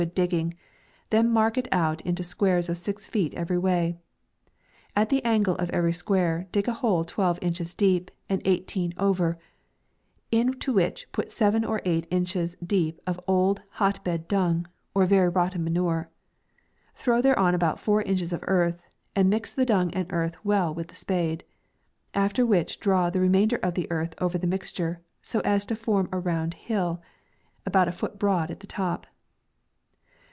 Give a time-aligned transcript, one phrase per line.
[0.01, 0.51] good digging;
[1.11, 3.95] then mark it out into squares of six feet every way;
[4.95, 9.37] at the angle of every square, dig a hole twelve inches deep, and eighteen over,
[10.31, 15.29] into which put seven or tight inches deep of old hot bed dung, or very
[15.29, 16.09] rot ten manure;
[16.95, 18.81] throw thereon about four inch es of earth,
[19.15, 21.43] and mix the dung and earth well with the spade;
[22.15, 25.75] after which draw the remain der of the earth over the mixture, so as to
[25.75, 26.99] form a round hill,
[27.67, 29.05] about a toot broad at the top.